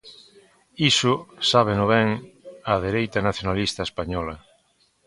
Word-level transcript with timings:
Iso 0.91 1.13
sábeno 1.51 1.85
ben 1.93 2.07
a 2.71 2.73
dereita 2.85 3.19
nacionalista 3.27 3.81
española. 3.89 4.35